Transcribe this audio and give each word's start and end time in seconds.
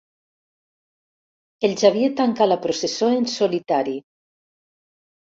El 1.69 1.75
Xavier 1.81 2.07
tanca 2.21 2.47
la 2.47 2.57
processó 2.63 3.11
en 3.19 3.29
solitari. 3.35 3.95